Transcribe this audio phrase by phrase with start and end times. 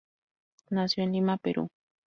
[0.71, 1.67] Nació en Lima, Perú.